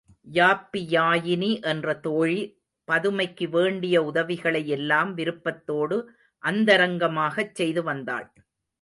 [0.27, 2.39] யாப்பியாயினி என்ற தோழி
[2.87, 5.99] பதுமைக்கு வேண்டிய உதவிகளை எல்லாம் விருப்பத்தோடு
[6.43, 8.27] அந்தரங்கமாகச் செய்து வந்தாள்.